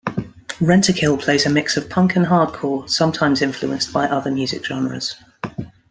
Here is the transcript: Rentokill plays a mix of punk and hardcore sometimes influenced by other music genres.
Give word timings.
Rentokill 0.59 1.21
plays 1.21 1.45
a 1.45 1.49
mix 1.51 1.77
of 1.77 1.87
punk 1.87 2.15
and 2.15 2.25
hardcore 2.25 2.89
sometimes 2.89 3.39
influenced 3.43 3.93
by 3.93 4.07
other 4.07 4.31
music 4.31 4.65
genres. 4.65 5.15